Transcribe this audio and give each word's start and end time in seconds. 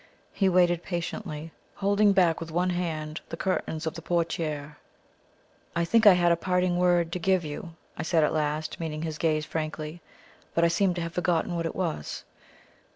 He 0.33 0.49
waited 0.49 0.81
patiently, 0.81 1.51
holding 1.75 2.11
back 2.11 2.39
with 2.41 2.49
one 2.49 2.71
hand 2.71 3.21
the 3.29 3.37
curtains 3.37 3.85
of 3.85 3.93
the 3.93 4.01
portiere. 4.01 4.77
"I 5.75 5.85
think 5.85 6.07
I 6.07 6.13
had 6.13 6.31
a 6.31 6.35
parting 6.35 6.77
word 6.79 7.11
to 7.11 7.19
give 7.19 7.45
you," 7.45 7.75
I 7.95 8.01
said 8.01 8.23
at 8.23 8.33
last, 8.33 8.79
meeting 8.79 9.03
his 9.03 9.19
gaze 9.19 9.45
frankly; 9.45 10.01
"but 10.55 10.63
I 10.63 10.69
seem 10.69 10.95
to 10.95 11.01
have 11.01 11.13
forgotten 11.13 11.55
what 11.55 11.67
it 11.67 11.75
was." 11.75 12.23